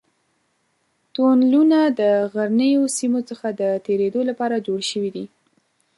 [1.13, 2.01] تونلونه د
[2.33, 5.25] غرنیو سیمو څخه د تېرېدو لپاره جوړ شوي دي.